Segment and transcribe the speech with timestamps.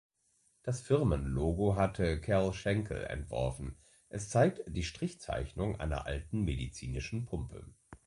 [0.63, 3.77] Das Firmenlogo hatte Cal Schenkel entworfen;
[4.09, 7.67] es zeigt die Strichzeichnung einer alten medizinischen Pumpe.